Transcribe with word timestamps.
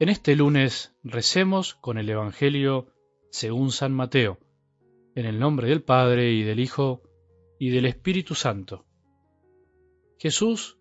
En 0.00 0.08
este 0.08 0.36
lunes 0.36 0.94
recemos 1.02 1.74
con 1.74 1.98
el 1.98 2.08
Evangelio 2.08 2.86
según 3.30 3.72
San 3.72 3.92
Mateo, 3.92 4.38
en 5.16 5.26
el 5.26 5.40
nombre 5.40 5.68
del 5.68 5.82
Padre 5.82 6.32
y 6.32 6.44
del 6.44 6.60
Hijo 6.60 7.02
y 7.58 7.70
del 7.70 7.84
Espíritu 7.84 8.36
Santo. 8.36 8.86
Jesús 10.20 10.78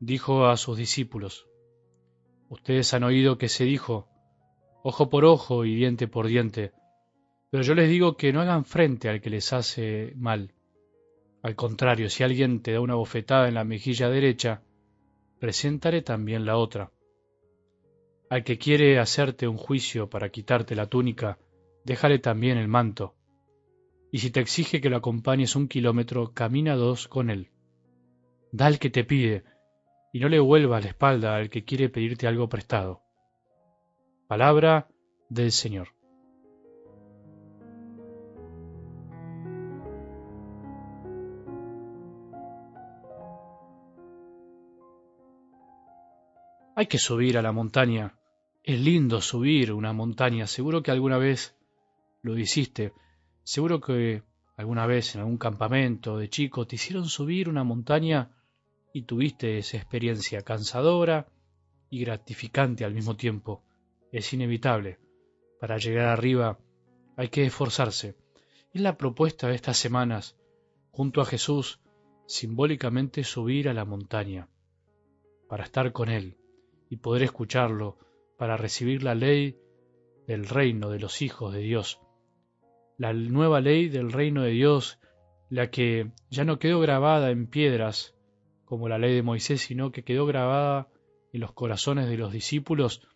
dijo 0.00 0.46
a 0.46 0.56
sus 0.56 0.78
discípulos, 0.78 1.46
Ustedes 2.48 2.94
han 2.94 3.04
oído 3.04 3.36
que 3.36 3.50
se 3.50 3.64
dijo, 3.64 4.08
ojo 4.82 5.10
por 5.10 5.26
ojo 5.26 5.66
y 5.66 5.74
diente 5.74 6.08
por 6.08 6.26
diente, 6.26 6.72
pero 7.54 7.62
yo 7.62 7.76
les 7.76 7.88
digo 7.88 8.16
que 8.16 8.32
no 8.32 8.40
hagan 8.40 8.64
frente 8.64 9.08
al 9.08 9.20
que 9.20 9.30
les 9.30 9.52
hace 9.52 10.12
mal. 10.16 10.52
Al 11.40 11.54
contrario, 11.54 12.10
si 12.10 12.24
alguien 12.24 12.62
te 12.62 12.72
da 12.72 12.80
una 12.80 12.96
bofetada 12.96 13.46
en 13.46 13.54
la 13.54 13.62
mejilla 13.62 14.10
derecha, 14.10 14.64
preséntale 15.38 16.02
también 16.02 16.46
la 16.46 16.56
otra. 16.56 16.90
Al 18.28 18.42
que 18.42 18.58
quiere 18.58 18.98
hacerte 18.98 19.46
un 19.46 19.56
juicio 19.56 20.10
para 20.10 20.30
quitarte 20.30 20.74
la 20.74 20.88
túnica, 20.88 21.38
déjale 21.84 22.18
también 22.18 22.58
el 22.58 22.66
manto. 22.66 23.14
Y 24.10 24.18
si 24.18 24.32
te 24.32 24.40
exige 24.40 24.80
que 24.80 24.90
lo 24.90 24.96
acompañes 24.96 25.54
un 25.54 25.68
kilómetro, 25.68 26.32
camina 26.34 26.74
dos 26.74 27.06
con 27.06 27.30
él. 27.30 27.52
Da 28.50 28.66
al 28.66 28.80
que 28.80 28.90
te 28.90 29.04
pide, 29.04 29.44
y 30.12 30.18
no 30.18 30.28
le 30.28 30.40
vuelvas 30.40 30.82
la 30.82 30.90
espalda 30.90 31.36
al 31.36 31.50
que 31.50 31.64
quiere 31.64 31.88
pedirte 31.88 32.26
algo 32.26 32.48
prestado. 32.48 33.02
Palabra 34.26 34.88
del 35.28 35.52
Señor. 35.52 35.93
Hay 46.76 46.86
que 46.86 46.98
subir 46.98 47.38
a 47.38 47.42
la 47.42 47.52
montaña. 47.52 48.18
Es 48.64 48.80
lindo 48.80 49.20
subir 49.20 49.72
una 49.72 49.92
montaña. 49.92 50.48
Seguro 50.48 50.82
que 50.82 50.90
alguna 50.90 51.18
vez 51.18 51.56
lo 52.20 52.36
hiciste. 52.36 52.92
Seguro 53.44 53.80
que 53.80 54.24
alguna 54.56 54.84
vez 54.86 55.14
en 55.14 55.20
algún 55.20 55.38
campamento 55.38 56.18
de 56.18 56.28
chico 56.28 56.66
te 56.66 56.74
hicieron 56.74 57.06
subir 57.06 57.48
una 57.48 57.62
montaña 57.62 58.32
y 58.92 59.02
tuviste 59.02 59.58
esa 59.58 59.76
experiencia 59.76 60.42
cansadora 60.42 61.28
y 61.90 62.00
gratificante 62.00 62.84
al 62.84 62.92
mismo 62.92 63.14
tiempo. 63.14 63.62
Es 64.10 64.32
inevitable. 64.32 64.98
Para 65.60 65.78
llegar 65.78 66.08
arriba 66.08 66.58
hay 67.16 67.28
que 67.28 67.46
esforzarse. 67.46 68.16
Es 68.72 68.80
la 68.80 68.96
propuesta 68.96 69.46
de 69.46 69.54
estas 69.54 69.76
semanas, 69.76 70.36
junto 70.90 71.20
a 71.20 71.24
Jesús, 71.24 71.78
simbólicamente 72.26 73.22
subir 73.22 73.68
a 73.68 73.74
la 73.74 73.84
montaña, 73.84 74.48
para 75.48 75.62
estar 75.62 75.92
con 75.92 76.08
Él, 76.08 76.36
y 76.88 76.96
poder 76.96 77.22
escucharlo 77.22 77.98
para 78.36 78.56
recibir 78.56 79.02
la 79.02 79.14
ley 79.14 79.58
del 80.26 80.46
reino 80.48 80.90
de 80.90 80.98
los 80.98 81.22
hijos 81.22 81.52
de 81.52 81.60
Dios. 81.60 82.00
La 82.96 83.12
nueva 83.12 83.60
ley 83.60 83.88
del 83.88 84.12
reino 84.12 84.42
de 84.42 84.50
Dios, 84.50 84.98
la 85.50 85.70
que 85.70 86.12
ya 86.30 86.44
no 86.44 86.58
quedó 86.58 86.80
grabada 86.80 87.30
en 87.30 87.46
piedras 87.46 88.14
como 88.64 88.88
la 88.88 88.98
ley 88.98 89.14
de 89.14 89.22
Moisés, 89.22 89.62
sino 89.62 89.92
que 89.92 90.04
quedó 90.04 90.26
grabada 90.26 90.88
en 91.32 91.40
los 91.40 91.52
corazones 91.52 92.08
de 92.08 92.16
los 92.16 92.32
discípulos 92.32 93.06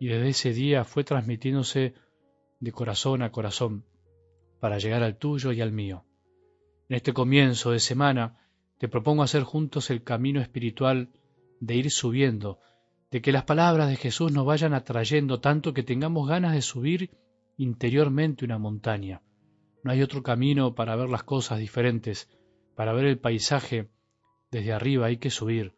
y 0.00 0.08
desde 0.08 0.28
ese 0.28 0.52
día 0.52 0.84
fue 0.84 1.04
transmitiéndose 1.04 1.94
de 2.60 2.72
corazón 2.72 3.22
a 3.22 3.30
corazón 3.30 3.84
para 4.60 4.78
llegar 4.78 5.02
al 5.02 5.16
tuyo 5.16 5.52
y 5.52 5.60
al 5.60 5.72
mío. 5.72 6.04
En 6.88 6.96
este 6.96 7.12
comienzo 7.12 7.70
de 7.70 7.80
semana 7.80 8.38
te 8.78 8.88
propongo 8.88 9.22
hacer 9.22 9.42
juntos 9.42 9.90
el 9.90 10.02
camino 10.02 10.40
espiritual 10.40 11.10
de 11.60 11.74
ir 11.74 11.90
subiendo 11.90 12.58
de 13.10 13.22
que 13.22 13.32
las 13.32 13.44
palabras 13.44 13.88
de 13.88 13.96
Jesús 13.96 14.32
nos 14.32 14.44
vayan 14.44 14.74
atrayendo 14.74 15.40
tanto 15.40 15.72
que 15.72 15.82
tengamos 15.82 16.28
ganas 16.28 16.52
de 16.52 16.62
subir 16.62 17.10
interiormente 17.56 18.44
una 18.44 18.58
montaña. 18.58 19.22
No 19.82 19.92
hay 19.92 20.02
otro 20.02 20.22
camino 20.22 20.74
para 20.74 20.96
ver 20.96 21.08
las 21.08 21.22
cosas 21.22 21.58
diferentes, 21.58 22.28
para 22.74 22.92
ver 22.92 23.06
el 23.06 23.18
paisaje. 23.18 23.88
Desde 24.50 24.72
arriba 24.72 25.06
hay 25.06 25.16
que 25.16 25.30
subir. 25.30 25.74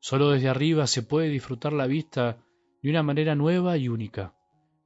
Solo 0.00 0.30
desde 0.30 0.48
arriba 0.48 0.86
se 0.86 1.02
puede 1.02 1.28
disfrutar 1.28 1.72
la 1.72 1.86
vista 1.86 2.38
de 2.82 2.90
una 2.90 3.02
manera 3.02 3.34
nueva 3.34 3.76
y 3.76 3.88
única. 3.88 4.34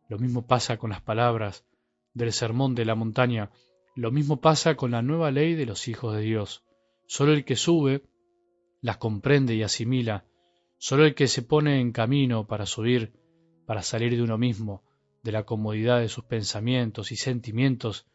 Lo 0.08 0.18
mismo 0.18 0.46
pasa 0.46 0.76
con 0.76 0.90
las 0.90 1.00
palabras 1.00 1.64
del 2.12 2.32
sermón 2.32 2.74
de 2.74 2.84
la 2.84 2.94
montaña, 2.94 3.50
lo 3.94 4.10
mismo 4.10 4.40
pasa 4.40 4.74
con 4.74 4.90
la 4.90 5.02
nueva 5.02 5.30
ley 5.30 5.54
de 5.54 5.66
los 5.66 5.88
hijos 5.88 6.14
de 6.14 6.22
Dios. 6.22 6.64
Solo 7.06 7.32
el 7.32 7.44
que 7.44 7.56
sube 7.56 8.02
las 8.82 8.98
comprende 8.98 9.54
y 9.54 9.62
asimila, 9.62 10.26
Solo 10.78 11.04
el 11.04 11.14
que 11.14 11.26
se 11.26 11.42
pone 11.42 11.80
en 11.80 11.92
camino 11.92 12.46
para 12.46 12.66
subir, 12.66 13.12
para 13.66 13.82
salir 13.82 14.14
de 14.16 14.22
uno 14.22 14.38
mismo, 14.38 14.84
de 15.22 15.32
la 15.32 15.44
comodidad 15.44 16.00
de 16.00 16.08
sus 16.08 16.24
pensamientos 16.24 17.10
y 17.12 17.16
sentimientos, 17.16 18.06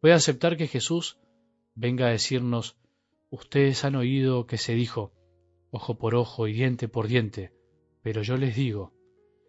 puede 0.00 0.14
aceptar 0.14 0.56
que 0.56 0.68
Jesús 0.68 1.18
venga 1.74 2.06
a 2.06 2.10
decirnos, 2.10 2.76
ustedes 3.30 3.84
han 3.84 3.96
oído 3.96 4.46
que 4.46 4.58
se 4.58 4.74
dijo, 4.74 5.12
ojo 5.70 5.98
por 5.98 6.14
ojo 6.14 6.46
y 6.46 6.52
diente 6.52 6.88
por 6.88 7.08
diente, 7.08 7.52
pero 8.02 8.22
yo 8.22 8.36
les 8.36 8.54
digo, 8.54 8.92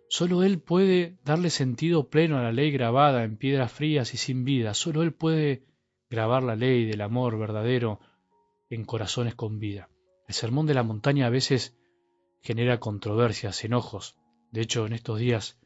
solo 0.09 0.43
Él 0.43 0.59
puede 0.59 1.17
darle 1.23 1.49
sentido 1.49 2.09
pleno 2.09 2.37
a 2.37 2.43
la 2.43 2.51
ley 2.51 2.71
grabada 2.71 3.23
en 3.23 3.37
piedras 3.37 3.71
frías 3.71 4.13
y 4.13 4.17
sin 4.17 4.43
vida, 4.43 4.73
solo 4.73 5.03
Él 5.03 5.13
puede 5.13 5.65
grabar 6.09 6.43
la 6.43 6.55
ley 6.55 6.85
del 6.85 7.01
amor 7.01 7.37
verdadero 7.37 7.99
en 8.69 8.85
corazones 8.85 9.35
con 9.35 9.59
vida. 9.59 9.89
El 10.27 10.33
sermón 10.33 10.65
de 10.65 10.73
la 10.73 10.83
montaña 10.83 11.27
a 11.27 11.29
veces 11.29 11.77
genera 12.41 12.79
controversias, 12.79 13.63
enojos. 13.63 14.17
De 14.51 14.61
hecho, 14.61 14.85
en 14.85 14.93
estos 14.93 15.19
días 15.19 15.59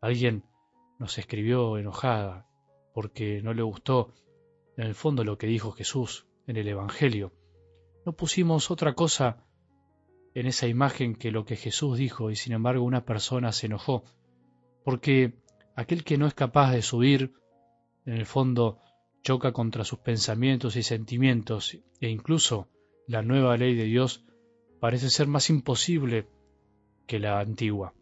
alguien 0.00 0.44
nos 0.98 1.18
escribió 1.18 1.78
enojada 1.78 2.46
porque 2.92 3.40
no 3.42 3.54
le 3.54 3.62
gustó 3.62 4.14
en 4.76 4.84
el 4.86 4.94
fondo 4.94 5.24
lo 5.24 5.38
que 5.38 5.46
dijo 5.46 5.72
Jesús 5.72 6.26
en 6.46 6.56
el 6.56 6.68
Evangelio. 6.68 7.32
No 8.04 8.12
pusimos 8.12 8.70
otra 8.70 8.94
cosa 8.94 9.44
en 10.34 10.46
esa 10.46 10.66
imagen 10.66 11.14
que 11.14 11.30
lo 11.30 11.44
que 11.44 11.56
Jesús 11.56 11.98
dijo 11.98 12.30
y 12.30 12.36
sin 12.36 12.52
embargo 12.52 12.84
una 12.84 13.04
persona 13.04 13.52
se 13.52 13.66
enojó 13.66 14.04
porque 14.84 15.34
aquel 15.74 16.04
que 16.04 16.16
no 16.16 16.26
es 16.26 16.34
capaz 16.34 16.70
de 16.70 16.82
subir 16.82 17.34
en 18.04 18.14
el 18.14 18.26
fondo 18.26 18.78
choca 19.22 19.52
contra 19.52 19.84
sus 19.84 19.98
pensamientos 19.98 20.76
y 20.76 20.82
sentimientos 20.82 21.76
e 22.00 22.08
incluso 22.08 22.68
la 23.08 23.22
nueva 23.22 23.56
ley 23.56 23.74
de 23.74 23.84
Dios 23.84 24.24
parece 24.80 25.10
ser 25.10 25.26
más 25.26 25.50
imposible 25.50 26.26
que 27.06 27.18
la 27.18 27.40
antigua. 27.40 27.94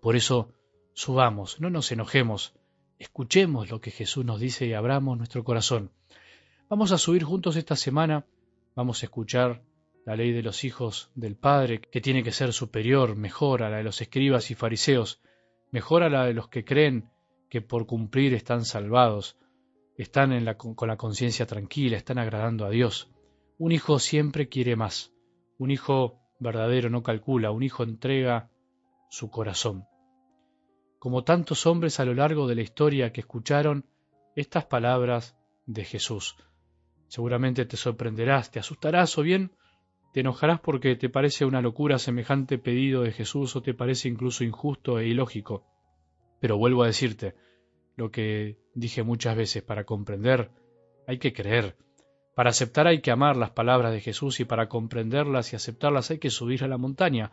Por 0.00 0.16
eso, 0.16 0.52
subamos, 0.94 1.60
no 1.60 1.70
nos 1.70 1.90
enojemos, 1.92 2.54
escuchemos 2.98 3.70
lo 3.70 3.80
que 3.80 3.90
Jesús 3.90 4.24
nos 4.24 4.40
dice 4.40 4.66
y 4.66 4.72
abramos 4.72 5.16
nuestro 5.16 5.44
corazón. 5.44 5.90
Vamos 6.68 6.92
a 6.92 6.98
subir 6.98 7.24
juntos 7.24 7.56
esta 7.56 7.76
semana, 7.76 8.26
vamos 8.74 9.02
a 9.02 9.06
escuchar 9.06 9.62
la 10.04 10.16
ley 10.16 10.32
de 10.32 10.42
los 10.42 10.64
hijos 10.64 11.10
del 11.14 11.36
Padre, 11.36 11.80
que 11.80 12.00
tiene 12.00 12.22
que 12.22 12.32
ser 12.32 12.52
superior, 12.52 13.16
mejor 13.16 13.62
a 13.62 13.70
la 13.70 13.78
de 13.78 13.84
los 13.84 14.00
escribas 14.00 14.50
y 14.50 14.54
fariseos, 14.54 15.20
mejor 15.70 16.02
a 16.02 16.08
la 16.08 16.24
de 16.24 16.34
los 16.34 16.48
que 16.48 16.64
creen 16.64 17.10
que 17.50 17.60
por 17.60 17.86
cumplir 17.86 18.34
están 18.34 18.64
salvados, 18.64 19.36
están 19.96 20.44
con 20.54 20.88
la 20.88 20.96
conciencia 20.96 21.46
tranquila, 21.46 21.96
están 21.96 22.18
agradando 22.18 22.64
a 22.64 22.70
Dios. 22.70 23.10
Un 23.58 23.72
hijo 23.72 23.98
siempre 23.98 24.48
quiere 24.48 24.76
más. 24.76 25.12
Un 25.58 25.70
hijo 25.70 26.20
verdadero 26.38 26.88
no 26.88 27.02
calcula, 27.02 27.50
un 27.50 27.62
hijo 27.62 27.82
entrega 27.82 28.50
su 29.10 29.30
corazón. 29.30 29.84
Como 30.98 31.24
tantos 31.24 31.66
hombres 31.66 32.00
a 32.00 32.04
lo 32.04 32.14
largo 32.14 32.46
de 32.46 32.54
la 32.54 32.62
historia 32.62 33.12
que 33.12 33.20
escucharon 33.20 33.84
estas 34.36 34.64
palabras 34.66 35.36
de 35.66 35.84
Jesús. 35.84 36.36
Seguramente 37.08 37.64
te 37.64 37.76
sorprenderás, 37.76 38.50
te 38.50 38.60
asustarás 38.60 39.16
o 39.18 39.22
bien 39.22 39.52
te 40.12 40.20
enojarás 40.20 40.60
porque 40.60 40.96
te 40.96 41.08
parece 41.08 41.44
una 41.44 41.60
locura 41.60 41.98
semejante 41.98 42.58
pedido 42.58 43.02
de 43.02 43.12
Jesús 43.12 43.54
o 43.56 43.62
te 43.62 43.74
parece 43.74 44.08
incluso 44.08 44.44
injusto 44.44 44.98
e 44.98 45.06
ilógico. 45.06 45.66
Pero 46.40 46.56
vuelvo 46.56 46.82
a 46.82 46.86
decirte 46.86 47.34
lo 47.96 48.10
que 48.10 48.58
dije 48.74 49.02
muchas 49.02 49.36
veces, 49.36 49.62
para 49.62 49.84
comprender 49.84 50.50
hay 51.06 51.18
que 51.18 51.32
creer, 51.32 51.76
para 52.38 52.50
aceptar 52.50 52.86
hay 52.86 53.00
que 53.00 53.10
amar 53.10 53.36
las 53.36 53.50
palabras 53.50 53.92
de 53.92 54.00
Jesús 54.00 54.38
y 54.38 54.44
para 54.44 54.68
comprenderlas 54.68 55.52
y 55.52 55.56
aceptarlas 55.56 56.12
hay 56.12 56.20
que 56.20 56.30
subir 56.30 56.62
a 56.62 56.68
la 56.68 56.78
montaña, 56.78 57.32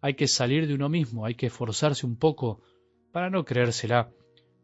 hay 0.00 0.14
que 0.14 0.28
salir 0.28 0.68
de 0.68 0.74
uno 0.74 0.88
mismo, 0.88 1.26
hay 1.26 1.34
que 1.34 1.46
esforzarse 1.46 2.06
un 2.06 2.14
poco 2.14 2.62
para 3.10 3.30
no 3.30 3.44
creérsela, 3.44 4.12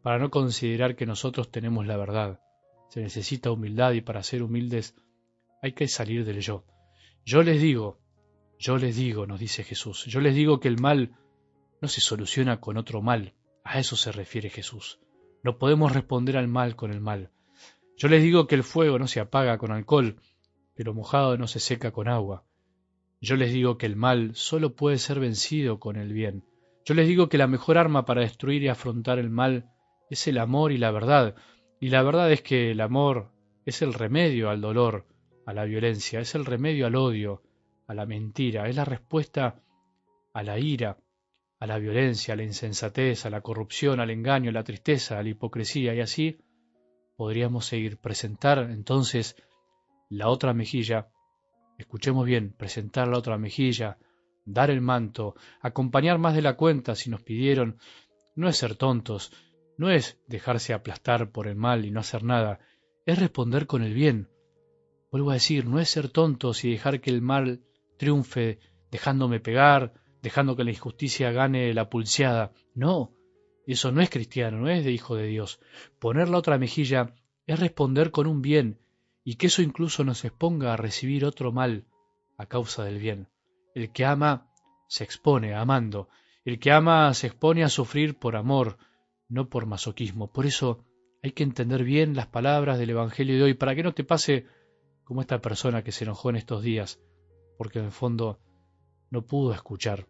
para 0.01 0.17
no 0.17 0.29
considerar 0.29 0.95
que 0.95 1.05
nosotros 1.05 1.51
tenemos 1.51 1.85
la 1.85 1.97
verdad. 1.97 2.39
Se 2.87 3.01
necesita 3.01 3.51
humildad 3.51 3.91
y 3.91 3.99
para 3.99 4.23
ser 4.23 4.43
humildes 4.43 4.95
hay 5.61 5.73
que 5.73 5.89
salir 5.89 6.23
del 6.23 6.39
yo. 6.39 6.63
Yo 7.25 7.43
les 7.43 7.61
digo, 7.61 7.99
yo 8.57 8.77
les 8.77 8.95
digo, 8.95 9.27
nos 9.27 9.41
dice 9.41 9.65
Jesús, 9.65 10.05
yo 10.05 10.21
les 10.21 10.33
digo 10.33 10.61
que 10.61 10.69
el 10.69 10.79
mal 10.79 11.17
no 11.81 11.89
se 11.89 11.99
soluciona 11.99 12.61
con 12.61 12.77
otro 12.77 13.01
mal, 13.01 13.33
a 13.65 13.77
eso 13.77 13.97
se 13.97 14.13
refiere 14.13 14.49
Jesús. 14.49 15.01
No 15.43 15.57
podemos 15.57 15.91
responder 15.91 16.37
al 16.37 16.47
mal 16.47 16.77
con 16.77 16.93
el 16.93 17.01
mal. 17.01 17.29
Yo 18.01 18.07
les 18.07 18.23
digo 18.23 18.47
que 18.47 18.55
el 18.55 18.63
fuego 18.63 18.97
no 18.97 19.05
se 19.05 19.19
apaga 19.19 19.59
con 19.59 19.71
alcohol, 19.71 20.19
lo 20.83 20.95
mojado 20.95 21.37
no 21.37 21.45
se 21.45 21.59
seca 21.59 21.91
con 21.91 22.07
agua. 22.07 22.43
Yo 23.21 23.35
les 23.35 23.53
digo 23.53 23.77
que 23.77 23.85
el 23.85 23.95
mal 23.95 24.31
solo 24.33 24.75
puede 24.75 24.97
ser 24.97 25.19
vencido 25.19 25.79
con 25.79 25.97
el 25.97 26.11
bien. 26.11 26.43
Yo 26.83 26.95
les 26.95 27.07
digo 27.07 27.29
que 27.29 27.37
la 27.37 27.45
mejor 27.45 27.77
arma 27.77 28.03
para 28.05 28.21
destruir 28.21 28.63
y 28.63 28.69
afrontar 28.69 29.19
el 29.19 29.29
mal 29.29 29.69
es 30.09 30.27
el 30.27 30.39
amor 30.39 30.71
y 30.71 30.79
la 30.79 30.89
verdad. 30.89 31.35
Y 31.79 31.89
la 31.89 32.01
verdad 32.01 32.31
es 32.31 32.41
que 32.41 32.71
el 32.71 32.81
amor 32.81 33.29
es 33.67 33.83
el 33.83 33.93
remedio 33.93 34.49
al 34.49 34.61
dolor, 34.61 35.05
a 35.45 35.53
la 35.53 35.65
violencia, 35.65 36.21
es 36.21 36.33
el 36.33 36.45
remedio 36.45 36.87
al 36.87 36.95
odio, 36.95 37.43
a 37.85 37.93
la 37.93 38.07
mentira, 38.07 38.67
es 38.67 38.75
la 38.75 38.85
respuesta 38.85 39.61
a 40.33 40.41
la 40.41 40.57
ira, 40.57 40.97
a 41.59 41.67
la 41.67 41.77
violencia, 41.77 42.33
a 42.33 42.37
la 42.37 42.41
insensatez, 42.45 43.27
a 43.27 43.29
la 43.29 43.41
corrupción, 43.41 43.99
al 43.99 44.09
engaño, 44.09 44.49
a 44.49 44.53
la 44.53 44.63
tristeza, 44.63 45.19
a 45.19 45.21
la 45.21 45.29
hipocresía, 45.29 45.93
y 45.93 45.99
así 45.99 46.39
podríamos 47.21 47.67
seguir. 47.67 47.99
Presentar 47.99 48.71
entonces 48.71 49.35
la 50.09 50.27
otra 50.27 50.55
mejilla, 50.55 51.09
escuchemos 51.77 52.25
bien, 52.25 52.51
presentar 52.51 53.07
la 53.07 53.19
otra 53.19 53.37
mejilla, 53.37 53.99
dar 54.43 54.71
el 54.71 54.81
manto, 54.81 55.35
acompañar 55.59 56.17
más 56.17 56.33
de 56.33 56.41
la 56.41 56.57
cuenta 56.57 56.95
si 56.95 57.11
nos 57.11 57.21
pidieron, 57.21 57.77
no 58.35 58.49
es 58.49 58.57
ser 58.57 58.73
tontos, 58.73 59.31
no 59.77 59.91
es 59.91 60.19
dejarse 60.25 60.73
aplastar 60.73 61.31
por 61.31 61.45
el 61.45 61.55
mal 61.55 61.85
y 61.85 61.91
no 61.91 61.99
hacer 61.99 62.23
nada, 62.23 62.59
es 63.05 63.19
responder 63.19 63.67
con 63.67 63.83
el 63.83 63.93
bien. 63.93 64.27
Vuelvo 65.11 65.29
a 65.29 65.35
decir, 65.35 65.67
no 65.67 65.79
es 65.79 65.91
ser 65.91 66.09
tontos 66.09 66.63
y 66.63 66.71
dejar 66.71 67.01
que 67.01 67.11
el 67.11 67.21
mal 67.21 67.61
triunfe 67.99 68.57
dejándome 68.89 69.39
pegar, 69.39 69.93
dejando 70.23 70.55
que 70.55 70.63
la 70.63 70.71
injusticia 70.71 71.31
gane 71.31 71.71
la 71.75 71.87
pulseada. 71.87 72.51
No, 72.73 73.13
eso 73.67 73.91
no 73.91 74.01
es 74.01 74.09
cristiano, 74.09 74.57
no 74.57 74.69
es 74.69 74.83
de 74.83 74.91
hijo 74.91 75.15
de 75.15 75.27
Dios. 75.27 75.59
Poner 75.99 76.29
la 76.29 76.37
otra 76.37 76.57
mejilla 76.57 77.13
es 77.45 77.59
responder 77.59 78.11
con 78.11 78.27
un 78.27 78.41
bien 78.41 78.79
y 79.23 79.35
que 79.35 79.47
eso 79.47 79.61
incluso 79.61 80.03
nos 80.03 80.25
exponga 80.25 80.73
a 80.73 80.77
recibir 80.77 81.25
otro 81.25 81.51
mal 81.51 81.85
a 82.37 82.45
causa 82.47 82.83
del 82.83 82.99
bien. 82.99 83.27
El 83.75 83.91
que 83.91 84.05
ama 84.05 84.51
se 84.87 85.03
expone 85.03 85.53
amando, 85.55 86.09
el 86.43 86.59
que 86.59 86.71
ama 86.71 87.13
se 87.13 87.27
expone 87.27 87.63
a 87.63 87.69
sufrir 87.69 88.17
por 88.17 88.35
amor, 88.35 88.77
no 89.29 89.47
por 89.49 89.65
masoquismo. 89.65 90.31
Por 90.31 90.45
eso 90.45 90.83
hay 91.23 91.31
que 91.31 91.43
entender 91.43 91.83
bien 91.83 92.15
las 92.15 92.27
palabras 92.27 92.79
del 92.79 92.89
Evangelio 92.89 93.37
de 93.37 93.43
hoy 93.43 93.53
para 93.53 93.75
que 93.75 93.83
no 93.83 93.93
te 93.93 94.03
pase 94.03 94.47
como 95.03 95.21
esta 95.21 95.39
persona 95.39 95.83
que 95.83 95.91
se 95.91 96.03
enojó 96.03 96.29
en 96.29 96.37
estos 96.37 96.63
días, 96.63 96.99
porque 97.57 97.79
en 97.79 97.85
el 97.85 97.91
fondo 97.91 98.39
no 99.09 99.25
pudo 99.25 99.53
escuchar, 99.53 100.07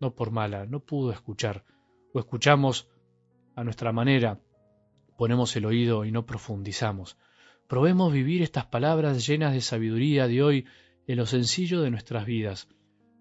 no 0.00 0.14
por 0.14 0.30
mala, 0.30 0.66
no 0.66 0.80
pudo 0.80 1.12
escuchar, 1.12 1.64
o 2.12 2.18
escuchamos 2.18 2.88
a 3.54 3.64
nuestra 3.64 3.92
manera, 3.92 4.40
ponemos 5.16 5.54
el 5.56 5.66
oído 5.66 6.04
y 6.04 6.12
no 6.12 6.26
profundizamos. 6.26 7.16
Probemos 7.68 8.12
vivir 8.12 8.42
estas 8.42 8.66
palabras 8.66 9.26
llenas 9.26 9.52
de 9.52 9.60
sabiduría 9.60 10.28
de 10.28 10.42
hoy 10.42 10.66
en 11.06 11.16
lo 11.16 11.26
sencillo 11.26 11.80
de 11.80 11.90
nuestras 11.90 12.26
vidas. 12.26 12.68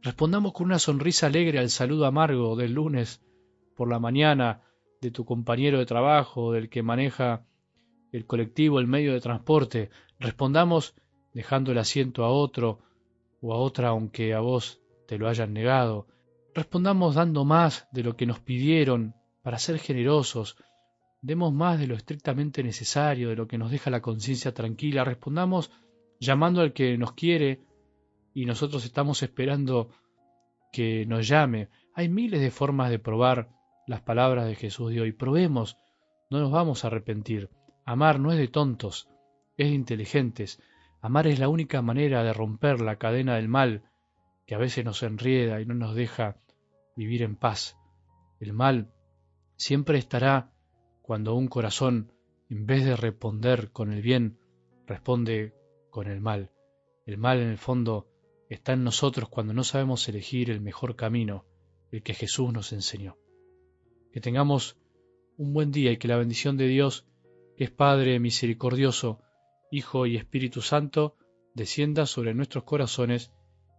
Respondamos 0.02 0.54
con 0.54 0.66
una 0.66 0.80
sonrisa 0.80 1.28
alegre 1.28 1.60
al 1.60 1.70
saludo 1.70 2.06
amargo 2.06 2.56
del 2.56 2.74
lunes 2.74 3.22
por 3.76 3.88
la 3.90 4.00
mañana 4.00 4.62
de 5.00 5.12
tu 5.12 5.26
compañero 5.26 5.80
de 5.80 5.86
trabajo, 5.86 6.52
del 6.52 6.70
que 6.70 6.84
maneja 6.84 7.46
el 8.12 8.26
colectivo, 8.26 8.80
el 8.80 8.88
medio 8.88 9.14
de 9.14 9.22
transporte. 9.22 9.90
Respondamos 10.20 10.96
dejando 11.34 11.72
el 11.72 11.78
asiento 11.78 12.24
a 12.24 12.30
otro 12.30 12.80
o 13.42 13.54
a 13.54 13.58
otra 13.58 13.90
aunque 13.90 14.34
a 14.34 14.40
vos 14.40 14.82
te 15.08 15.18
lo 15.18 15.28
hayan 15.28 15.54
negado. 15.54 16.08
Respondamos 16.54 17.16
dando 17.16 17.46
más 17.46 17.88
de 17.92 18.04
lo 18.04 18.18
que 18.18 18.26
nos 18.26 18.40
pidieron 18.40 19.16
para 19.42 19.58
ser 19.58 19.80
generosos. 19.80 20.58
Demos 21.22 21.54
más 21.54 21.80
de 21.80 21.88
lo 21.88 21.96
estrictamente 21.96 22.62
necesario, 22.64 23.30
de 23.30 23.36
lo 23.36 23.48
que 23.48 23.58
nos 23.58 23.72
deja 23.72 23.90
la 23.90 24.02
conciencia 24.02 24.54
tranquila. 24.54 25.06
Respondamos 25.06 25.72
llamando 26.20 26.62
al 26.62 26.74
que 26.74 26.98
nos 26.98 27.14
quiere 27.14 27.62
y 28.34 28.46
nosotros 28.46 28.84
estamos 28.84 29.24
esperando 29.24 29.90
que 30.74 31.06
nos 31.06 31.28
llame. 31.28 31.70
Hay 31.94 32.10
miles 32.10 32.42
de 32.42 32.52
formas 32.52 32.90
de 32.90 33.00
probar 33.00 33.50
las 33.88 34.02
palabras 34.02 34.46
de 34.46 34.56
Jesús 34.56 34.92
de 34.92 35.02
hoy. 35.02 35.12
Probemos, 35.14 35.78
no 36.30 36.40
nos 36.40 36.52
vamos 36.52 36.84
a 36.84 36.88
arrepentir. 36.88 37.50
Amar 37.86 38.20
no 38.20 38.32
es 38.32 38.38
de 38.38 38.48
tontos, 38.48 39.10
es 39.58 39.70
de 39.70 39.76
inteligentes. 39.76 40.62
Amar 41.02 41.28
es 41.28 41.40
la 41.40 41.50
única 41.50 41.82
manera 41.82 42.24
de 42.24 42.34
romper 42.34 42.82
la 42.82 42.98
cadena 42.98 43.36
del 43.36 43.48
mal 43.48 43.84
que 44.46 44.56
a 44.56 44.58
veces 44.58 44.84
nos 44.86 45.04
enrieda 45.04 45.62
y 45.62 45.66
no 45.66 45.74
nos 45.74 45.96
deja 45.96 46.38
vivir 46.96 47.24
en 47.24 47.36
paz. 47.36 47.78
El 48.40 48.54
mal 48.54 48.92
siempre 49.56 49.98
estará 49.98 50.52
cuando 51.02 51.36
un 51.36 51.48
corazón, 51.48 52.14
en 52.50 52.66
vez 52.66 52.86
de 52.86 52.96
responder 52.96 53.72
con 53.72 53.92
el 53.92 54.02
bien, 54.02 54.40
responde 54.88 55.54
con 55.90 56.08
el 56.08 56.22
mal. 56.22 56.52
El 57.06 57.18
mal 57.18 57.40
en 57.40 57.50
el 57.50 57.58
fondo 57.58 58.08
está 58.50 58.74
en 58.74 58.84
nosotros 58.84 59.30
cuando 59.30 59.54
no 59.54 59.64
sabemos 59.64 60.08
elegir 60.10 60.50
el 60.50 60.62
mejor 60.62 60.96
camino, 60.96 61.46
el 61.92 62.04
que 62.04 62.14
Jesús 62.14 62.52
nos 62.52 62.74
enseñó. 62.74 63.18
Que 64.12 64.22
tengamos 64.22 64.78
un 65.38 65.54
buen 65.54 65.72
día 65.72 65.92
y 65.92 65.98
que 65.98 66.08
la 66.08 66.18
bendición 66.18 66.58
de 66.58 66.68
Dios, 66.68 67.06
que 67.56 67.66
es 67.66 67.72
Padre 67.72 68.20
misericordioso, 68.20 69.20
Hijo 69.72 70.06
y 70.06 70.18
Espíritu 70.18 70.62
Santo, 70.62 71.16
descienda 71.54 72.06
sobre 72.06 72.34
nuestros 72.34 72.64
corazones 72.64 73.32